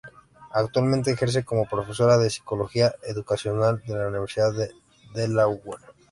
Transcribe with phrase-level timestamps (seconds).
[0.53, 4.71] Actualmente ejerce como profesora de psicología educacional en la Universidad de
[5.13, 5.83] Delaware.